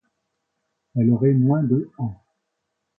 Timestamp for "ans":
1.99-2.19